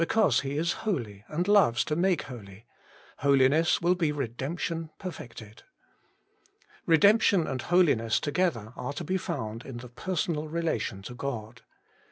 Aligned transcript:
because 0.03 0.39
He 0.39 0.57
is 0.57 0.71
holy, 0.81 1.23
and 1.27 1.47
loves 1.47 1.85
to 1.85 1.95
make 1.95 2.23
holy: 2.23 2.65
Holi 3.19 3.47
ness 3.49 3.83
will 3.83 3.93
be 3.93 4.11
Redemption 4.11 4.89
perfected. 4.97 5.61
Redemption 6.87 7.45
and 7.45 7.61
Holiness 7.61 8.19
together 8.19 8.73
are 8.75 8.93
to 8.93 9.03
be 9.03 9.17
found 9.17 9.63
in 9.63 9.77
the 9.77 9.89
personal 9.89 10.47
relation 10.47 11.03
to 11.03 11.13
God. 11.13 11.61